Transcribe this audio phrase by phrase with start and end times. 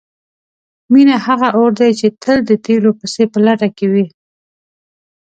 [0.91, 4.05] مینه هغه اور دی چې تل د تیلو پسې په لټه کې وي.